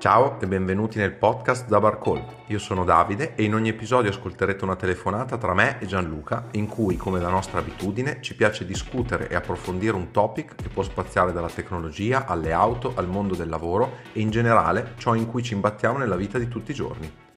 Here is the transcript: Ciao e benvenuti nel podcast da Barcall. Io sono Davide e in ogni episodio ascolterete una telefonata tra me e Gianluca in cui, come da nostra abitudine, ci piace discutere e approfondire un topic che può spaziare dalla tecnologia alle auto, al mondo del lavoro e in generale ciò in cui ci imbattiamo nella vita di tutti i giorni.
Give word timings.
Ciao 0.00 0.40
e 0.40 0.46
benvenuti 0.46 0.96
nel 0.96 1.12
podcast 1.12 1.68
da 1.68 1.78
Barcall. 1.78 2.24
Io 2.46 2.58
sono 2.58 2.84
Davide 2.84 3.34
e 3.34 3.42
in 3.42 3.52
ogni 3.52 3.68
episodio 3.68 4.08
ascolterete 4.08 4.64
una 4.64 4.74
telefonata 4.74 5.36
tra 5.36 5.52
me 5.52 5.78
e 5.78 5.84
Gianluca 5.84 6.46
in 6.52 6.68
cui, 6.68 6.96
come 6.96 7.20
da 7.20 7.28
nostra 7.28 7.58
abitudine, 7.58 8.22
ci 8.22 8.34
piace 8.34 8.64
discutere 8.64 9.28
e 9.28 9.34
approfondire 9.34 9.94
un 9.94 10.10
topic 10.10 10.54
che 10.54 10.70
può 10.70 10.82
spaziare 10.82 11.32
dalla 11.32 11.50
tecnologia 11.50 12.24
alle 12.24 12.50
auto, 12.50 12.94
al 12.96 13.08
mondo 13.08 13.34
del 13.34 13.50
lavoro 13.50 13.98
e 14.14 14.20
in 14.20 14.30
generale 14.30 14.94
ciò 14.96 15.14
in 15.14 15.26
cui 15.26 15.42
ci 15.42 15.52
imbattiamo 15.52 15.98
nella 15.98 16.16
vita 16.16 16.38
di 16.38 16.48
tutti 16.48 16.70
i 16.70 16.74
giorni. 16.74 17.28